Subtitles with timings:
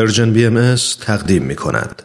[0.00, 2.02] پرژن بی ام تقدیم می کند.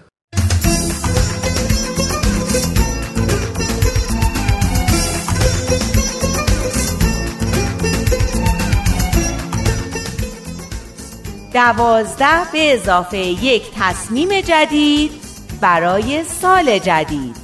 [11.54, 15.12] دوازده به اضافه یک تصمیم جدید
[15.62, 17.36] برای سال جدید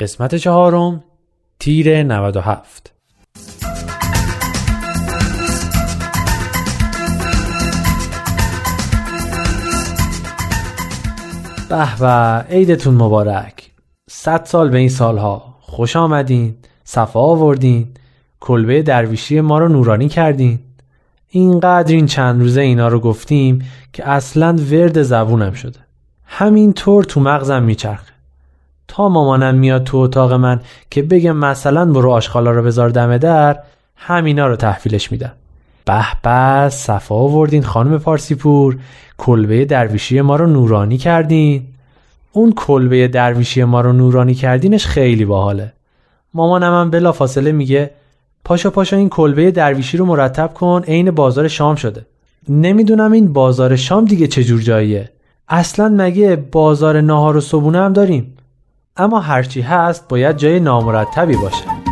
[0.00, 1.04] قسمت چهارم
[1.58, 2.91] تیر 97
[11.72, 12.44] به به.
[12.50, 13.70] عیدتون مبارک.
[14.10, 15.54] صد سال به این سالها.
[15.60, 16.54] خوش آمدین.
[16.84, 17.88] صفا آوردین.
[18.40, 20.58] کلبه درویشی ما رو نورانی کردین.
[21.28, 25.78] اینقدر این چند روزه اینا رو گفتیم که اصلا ورد زبونم شده.
[26.24, 28.12] همین طور تو مغزم میچرخه.
[28.88, 33.58] تا مامانم میاد تو اتاق من که بگم مثلا برو آشغالا رو بذار دم در
[33.96, 35.32] همینا رو تحویلش میدم.
[35.92, 38.78] به به صفا آوردین خانم پارسیپور.
[39.18, 41.62] کلبه درویشی ما رو نورانی کردین.
[42.32, 45.72] اون کلبه درویشی ما رو نورانی کردینش خیلی باحاله.
[46.34, 47.90] مامانم هم بلا فاصله میگه
[48.44, 52.06] پاشا پاشا این کلبه درویشی رو مرتب کن عین بازار شام شده.
[52.48, 55.10] نمی‌دونم این بازار شام دیگه چجور جاییه.
[55.48, 58.36] اصلا مگه بازار ناهار و صبونه هم داریم؟
[58.96, 61.91] اما هرچی هست باید جای نامرتبی باشه.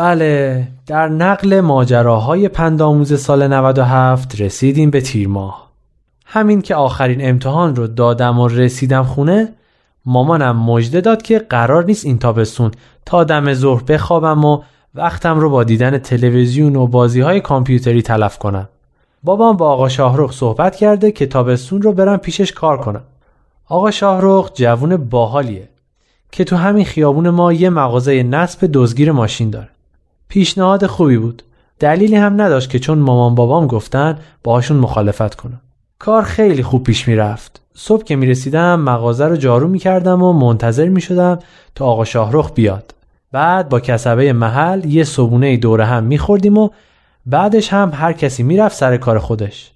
[0.00, 5.70] بله در نقل ماجراهای پندآموز سال 97 رسیدیم به تیر ماه.
[6.26, 9.52] همین که آخرین امتحان رو دادم و رسیدم خونه
[10.06, 12.70] مامانم مژده داد که قرار نیست این تابستون
[13.06, 14.62] تا دم ظهر بخوابم و
[14.94, 18.68] وقتم رو با دیدن تلویزیون و بازی های کامپیوتری تلف کنم.
[19.22, 23.02] بابام با آقا شاهرخ صحبت کرده که تابستون رو برم پیشش کار کنم.
[23.68, 25.68] آقا شاهرخ جوون باحالیه
[26.32, 29.68] که تو همین خیابون ما یه مغازه نصب دزگیر ماشین داره.
[30.30, 31.42] پیشنهاد خوبی بود.
[31.78, 35.60] دلیلی هم نداشت که چون مامان بابام گفتن باهاشون مخالفت کنم.
[35.98, 37.60] کار خیلی خوب پیش می‌رفت.
[37.74, 41.38] صبح که می‌رسیدم مغازه رو جارو می‌کردم و منتظر می‌شدم
[41.74, 42.94] تا آقا شاهرخ بیاد.
[43.32, 46.68] بعد با کسبه محل یه صبونه دوره هم میخوردیم و
[47.26, 49.70] بعدش هم هر کسی می‌رفت سر کار خودش.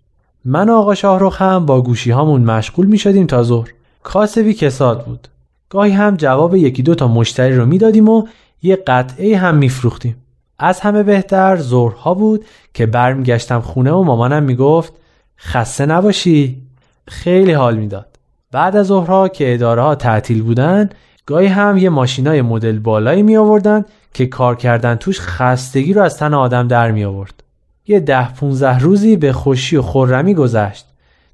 [0.45, 3.69] من و آقا شاهرخ هم با گوشی هامون مشغول می‌شدیم تا ظهر.
[4.03, 5.29] کاسبی کساد بود.
[5.71, 8.27] گاهی هم جواب یکی دو تا مشتری رو می‌دادیم و
[8.63, 10.17] یه قطعه هم میفروختیم.
[10.65, 12.45] از همه بهتر ظهرها بود
[12.75, 14.93] که برمیگشتم خونه و مامانم می‌گفت
[15.39, 16.63] خسته نباشی.
[17.09, 18.07] خیلی حال می‌داد.
[18.53, 20.91] بعد از ظهرها که اداره ها تعطیل بودن
[21.27, 26.17] گاهی هم یه ماشینای مدل بالایی می آوردن که کار کردن توش خستگی رو از
[26.17, 27.43] تن آدم در می آورد
[27.87, 30.87] یه ده 15 روزی به خوشی و خورمی گذشت.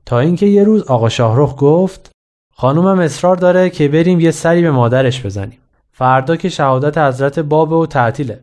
[0.06, 2.10] تا اینکه یه روز آقا شاهرخ گفت
[2.54, 5.58] خانومم اصرار داره که بریم یه سری به مادرش بزنیم.
[5.92, 8.40] فردا که شهادت حضرت بابه و تعطیله.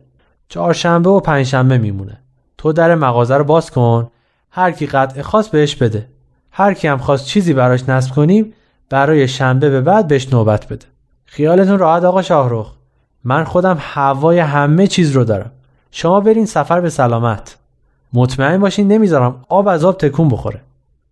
[0.48, 2.18] چهارشنبه و پنجشنبه میمونه.
[2.58, 4.10] تو در مغازه رو باز کن.
[4.50, 6.08] هر کی قطع خاص بهش بده.
[6.50, 8.52] هر کی هم خواست چیزی براش نصب کنیم
[8.90, 10.86] برای شنبه به بعد بهش نوبت بده.
[11.24, 12.72] خیالتون راحت آقا شاهرخ.
[13.24, 15.50] من خودم هوای همه چیز رو دارم.
[15.90, 17.56] شما برین سفر به سلامت.
[18.12, 20.60] مطمئن باشین نمی‌ذارم آب از آب تکون بخوره.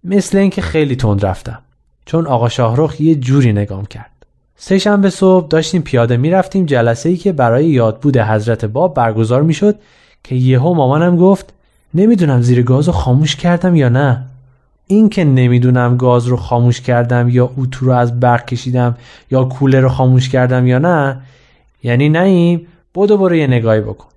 [0.05, 1.59] مثل اینکه خیلی تند رفتم.
[2.07, 4.16] چون آقا شاهرخ یه جوری نگام کرد.
[4.57, 9.77] سه شنبه صبح داشتیم پیاده می‌رفتیم جلسه ای که برای یادبود حضرت باب برگزار می‌شد
[10.25, 11.53] که یهو مامانم گفت
[11.95, 14.23] نمی‌دونم زیر گاز رو خاموش کردم یا نه.
[14.87, 18.97] این که نمی‌دونم گاز رو خاموش کردم یا اتو رو از برق کشیدم
[19.31, 21.21] یا کوله رو خاموش کردم یا نه
[21.83, 24.09] یعنی نیم بدو برو یه نگاهی بکن.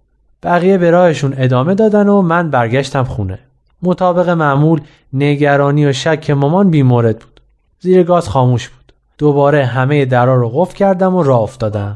[0.44, 3.40] بقیه به راهشون ادامه دادن و من برگشتم خونه.
[3.82, 4.82] مطابق معمول
[5.14, 7.42] نگرانی و شک مامان بیمورد بود.
[7.80, 8.79] زیر گاز خاموش بود.
[9.20, 11.96] دوباره همه درا رو قفل کردم و راه افتادم.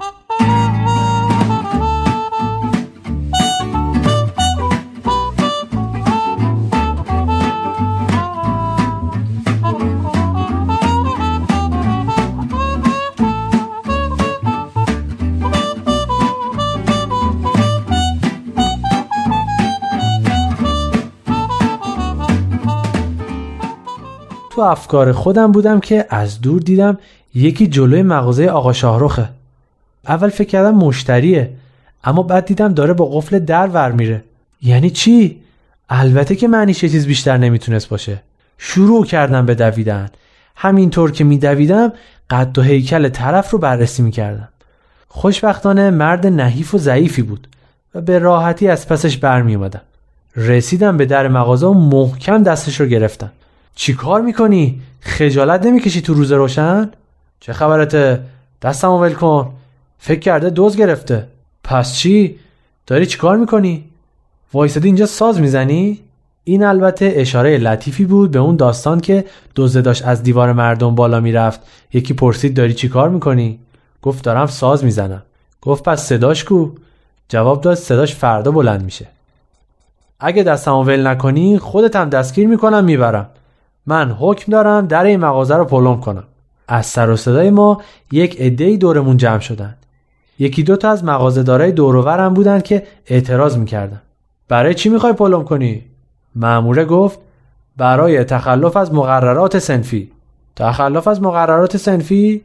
[24.71, 26.97] افکار خودم بودم که از دور دیدم
[27.35, 29.29] یکی جلوی مغازه آقا شاهروخه
[30.07, 31.53] اول فکر کردم مشتریه
[32.03, 34.23] اما بعد دیدم داره با قفل در ور میره.
[34.61, 35.41] یعنی چی؟
[35.89, 38.21] البته که معنیش چیز بیشتر نمی‌تونست باشه.
[38.57, 40.09] شروع کردم به دویدن.
[40.55, 41.93] همینطور که میدویدم
[42.29, 44.49] قد و هیکل طرف رو بررسی می‌کردم.
[45.07, 47.47] خوشبختانه مرد نحیف و ضعیفی بود
[47.95, 49.81] و به راحتی از پسش برمی اومدم.
[50.35, 53.31] رسیدم به در مغازه و محکم دستش رو گرفتم.
[53.75, 56.91] چی کار می‌کنی؟ خجالت نمی‌کشی تو روز روشن؟
[57.39, 58.23] چه خبرته؟
[58.61, 59.53] دستم ول کن
[59.97, 61.27] فکر کرده دوز گرفته
[61.63, 62.39] پس چی؟
[62.87, 63.85] داری چی کار می‌کنی؟
[64.53, 65.99] وایسادی اینجا ساز می‌زنی؟
[66.43, 69.25] این البته اشاره لطیفی بود به اون داستان که
[69.55, 71.61] دزده داشت از دیوار مردم بالا می‌رفت
[71.93, 73.59] یکی پرسید داری چی کار می‌کنی؟
[74.01, 75.23] گفت دارم ساز می‌زنم
[75.61, 76.69] گفت پس صداش کو؟
[77.29, 79.07] جواب داد صداش فردا بلند میشه
[80.19, 83.29] اگه دستمو ول نکنی خودت هم دستگیر می‌کنم می‌برم
[83.85, 86.23] من حکم دارم در این مغازه رو پلم کنم.
[86.67, 87.81] از سر و صدای ما
[88.11, 89.75] یک عدهای دورمون جمع شدن
[90.39, 94.01] یکی دو تا از مغازه دارای دوروورم بودن که اعتراض می‌کردن.
[94.47, 95.83] برای چی می‌خوای پلم کنی؟
[96.35, 97.19] معموره گفت
[97.77, 100.11] برای تخلف از مقررات سنفی.
[100.55, 102.41] تخلف از مقررات سنفی؟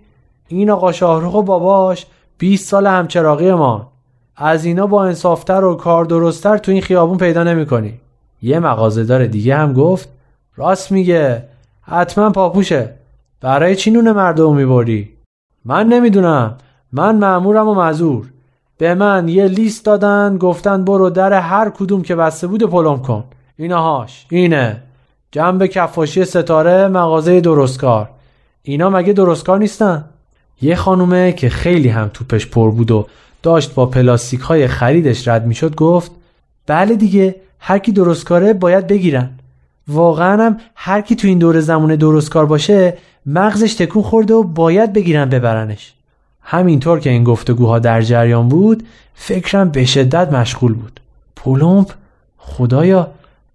[0.49, 2.07] این آقا شاهروخ و باباش
[2.39, 3.93] 20 سال همچراقی ما.
[4.37, 7.95] از اینا با انصافتر و کار درستتر تو این خیابون پیدا نمی‌کنی.
[8.43, 10.09] یه مغازهدار دیگه هم گفت
[10.59, 11.45] راست میگه.
[11.83, 12.95] حتما پاپوشه.
[13.41, 15.09] برای چی نون مردم می‌بری؟
[15.65, 16.57] من نمی‌دونم.
[16.93, 18.27] من معمورم و مزور
[18.79, 23.25] به من یه لیست دادن گفتن برو در هر کدوم که بسته بود پلم کن.
[23.57, 24.83] اینهاش اینه.
[25.33, 28.11] جنب کفاشی ستاره مغازه درستکار.
[28.63, 30.05] اینا مگه درستکار نیستن؟
[30.63, 33.07] یه خانومه که خیلی هم توپش پر بود و
[33.43, 36.11] داشت با پلاستیک های خریدش رد می‌شد گفت
[36.67, 39.38] بله دیگه هر کی درستکاره باید بگیرن.
[39.89, 42.97] واقعا هم هر کی تو این دور زمونه درستکار باشه
[43.27, 45.95] مغزش تکون خورده و باید بگیرن ببرنش.
[46.43, 51.01] همینطور که این گفتگوها در جریان بود فکرم به شدت مشغول بود.
[51.37, 51.93] پولومپ
[52.39, 53.11] خدایا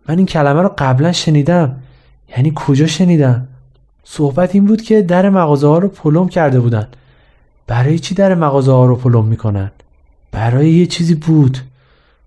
[0.09, 1.75] من این کلمه رو قبلا شنیدم.
[2.29, 3.47] یعنی کجا شنیدم؟
[4.03, 6.87] صحبت این بود که در مغازه ها رو پلم کرده بودن.
[7.67, 9.71] برای چی در مغازه ها رو پلم می‌کنن؟
[10.31, 11.57] برای یه چیزی بود.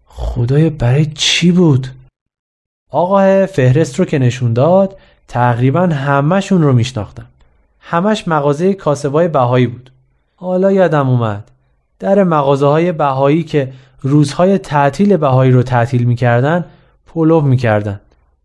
[0.07, 1.89] خدایا برای چی بود؟
[2.91, 4.97] آقا فهرست رو که نشون داد
[5.29, 7.27] تقریبا همهشون رو میشناختم
[7.81, 9.93] همش مغازه کاسبای بهایی بود.
[10.37, 11.51] حالا یادم اومد.
[11.99, 16.65] در مغازه های بهایی که روزهای تعطیل بهایی رو تعطیل می‌کردن
[17.07, 18.01] پلوم می‌کردن.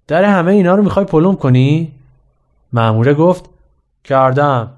[0.07, 1.91] در همه اینا رو می‌خوای پلوم کنی؟
[2.73, 3.45] معموره گفت
[4.03, 4.69] کردم.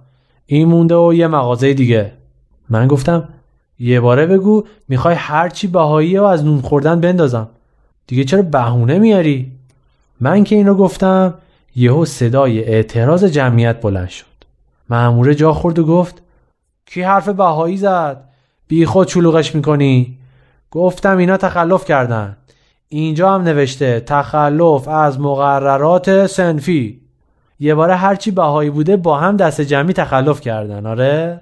[0.46, 2.12] این مونده و یه مغازه دیگه.
[2.70, 3.30] من گفتم
[3.80, 7.48] یه باره بگو می‌خوای هرچی بهایی و از نون خوردن بندازم.
[8.08, 9.52] دیگه چرا بهونه میاری؟
[10.20, 11.34] من که اینو گفتم
[11.76, 14.26] یهو صدای اعتراض جمعیت بلند شد
[14.90, 16.22] معموره جا خورد و گفت
[16.86, 18.24] کی حرف بهایی زد؟
[18.68, 20.18] بی خود چلوغش می‌کنی؟
[20.72, 22.38] گفتم اینا تخلف کردن
[22.90, 27.02] اینجا هم نوشته تخلف از مقررات سنفی
[27.60, 31.42] یه باره هرچی بهایی بوده با هم دست جمعی تخلف کردن آره؟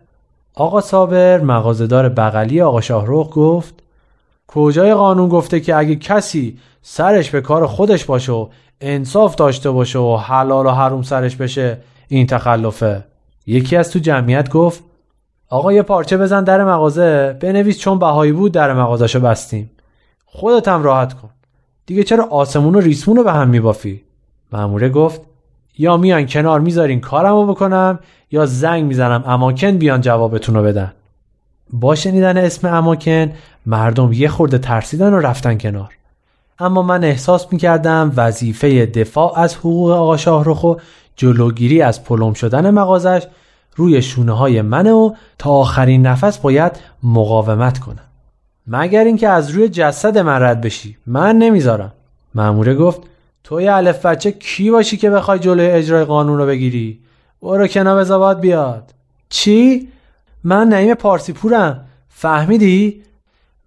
[0.55, 3.80] آقا صابر مغازدار بغلی آقا شاهروخ گفت
[4.53, 8.47] کجای قانون گفته که اگه کسی سرش به کار خودش باشه و
[8.81, 11.77] انصاف داشته باشه و حلال و حروم سرش بشه
[12.07, 13.03] این تخلفه.
[13.47, 14.83] یکی از تو جمعیت گفت
[15.49, 19.71] آقا یه پارچه بزن در مغازه بنویس چون بهایی بود در مغازشو بستیم.
[20.25, 21.29] خودت هم راحت کن.
[21.85, 24.03] دیگه چرا آسمون و ریسمون رو به هم میبافی؟
[24.53, 25.21] ماموره گفت
[25.77, 27.99] یا میان کنار می‌ذارین کارمو بکنم
[28.31, 30.93] یا زنگ می‌زنم اماکن بیان جوابتون رو بدن.
[31.73, 33.31] با شنیدن اسم اماکن
[33.65, 35.93] مردم یه خورده ترسیدن و رفتن کنار.
[36.59, 40.77] اما من احساس می‌کردم وظیفه دفاع از حقوق آقا شاهرخ
[41.15, 43.23] جلوگیری از پلم شدن مغازش
[43.75, 46.71] روی شونه های منه و تا آخرین نفس باید
[47.03, 48.05] مقاومت کنم.
[48.67, 51.93] مگر اینکه از روی جسد من رد بشی؟ من نمی‌ذارم.
[52.35, 53.01] ماموره گفت
[53.43, 56.99] تو یه الف بچه کی باشی که بخوای جلوی اجرای قانون رو بگیری؟
[57.41, 58.93] برو کنار بزا بیاد.
[59.29, 59.87] چی؟
[60.43, 61.85] من نعیم پارسی پورم.
[62.09, 63.03] فهمیدی؟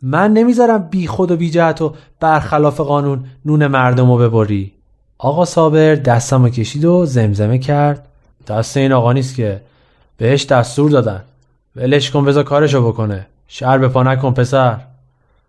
[0.06, 4.72] من نمی‌ذارم بی خود و بی جهت و برخلاف قانون نون مردم رو ببری.
[5.18, 8.08] آقا صابر دستم کشید و زمزمه کرد.
[8.48, 9.60] دست این آقا نیست که.
[10.16, 11.22] بهش دستور دادن.
[11.76, 13.26] ولش کن بذار کارشو بکنه.
[13.48, 14.80] شر به پا نکن پسر.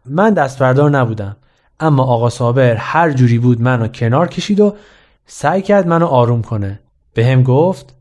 [0.06, 1.36] من دست بردار نبودم.
[1.80, 4.76] اما آقا صابر هر جوری بود منو کنار کشید و
[5.28, 6.80] سعی کرد منو آروم کنه.
[7.14, 7.94] به هم گفت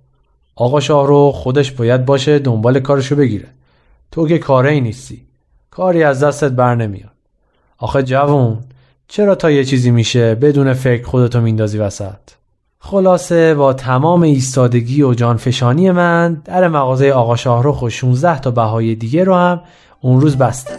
[0.57, 3.49] آقا شاهرو خودش باید باشه دنبال کارشو بگیره.
[4.11, 5.23] تو که کاره ای نیستی.
[5.77, 7.11] کاری از دستت بر نمیاد.
[7.79, 8.59] آخه جوون
[9.09, 12.19] چرا تا یه چیزی میشه بدون فکر خودتو میندازی وسط؟
[12.79, 18.95] خلاصه با تمام ایستادگی و جانفشانی من در مغازه آقا شاهرخ و 16 تا بهای
[18.95, 19.61] دیگه رو هم
[20.01, 20.79] اون روز بستم.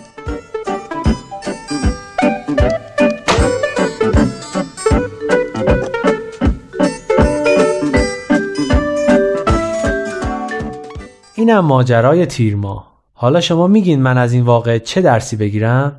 [11.36, 12.95] اینم ماجرای تیر ماه.
[13.18, 15.96] حالا شما میگین من از این واقع چه درسی بگیرم؟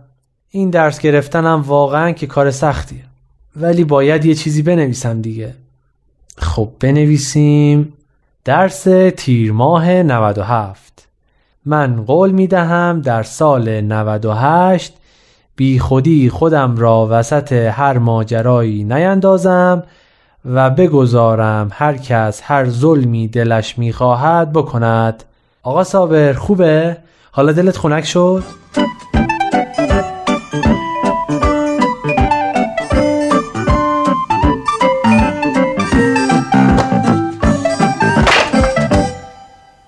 [0.50, 3.04] این درس گرفتنم واقعا که کار سختیه.
[3.56, 5.54] ولی باید یه چیزی بنویسم دیگه.
[6.38, 7.92] خب بنویسیم
[8.44, 11.08] درس تیر ماه 97
[11.64, 14.96] من قول می دهم در سال 98
[15.56, 19.82] بی خودی خودم را وسط هر ماجرایی نیندازم
[20.44, 25.24] و بگذارم هر کس هر ظلمی دلش می‌خواهد بکند.
[25.66, 26.96] آقا صابر خوبه؟
[27.32, 28.42] حالا دلت خنک شد؟